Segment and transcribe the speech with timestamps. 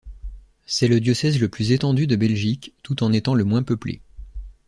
[0.65, 4.01] C'est le diocèse le plus étendu de Belgique, tout en étant le moins peuplé.